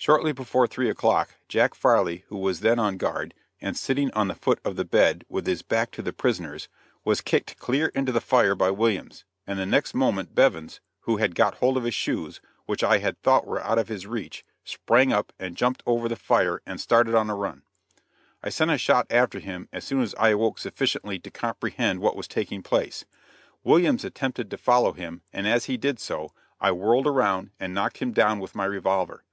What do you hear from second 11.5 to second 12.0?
hold of his